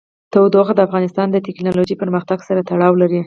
تودوخه 0.33 0.73
د 0.75 0.79
افغانستان 0.87 1.27
د 1.31 1.37
تکنالوژۍ 1.47 1.95
پرمختګ 2.03 2.39
سره 2.47 2.59
تړاو 2.69 2.93
لري. 3.01 3.19